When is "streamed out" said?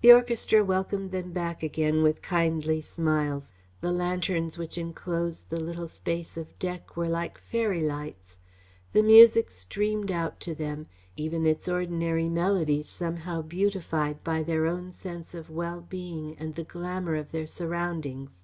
9.52-10.40